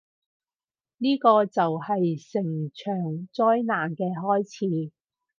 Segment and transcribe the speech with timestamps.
[0.97, 2.95] 呢個就係成場
[3.31, 4.41] 災難嘅開
[4.87, 4.91] 始